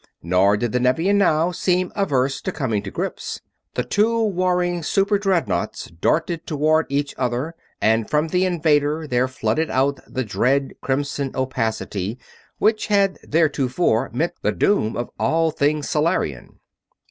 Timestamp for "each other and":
6.89-8.09